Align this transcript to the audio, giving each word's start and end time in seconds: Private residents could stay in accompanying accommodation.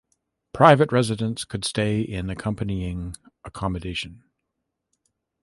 Private 0.51 0.91
residents 0.91 1.45
could 1.45 1.63
stay 1.63 2.01
in 2.01 2.31
accompanying 2.31 3.13
accommodation. 3.45 4.23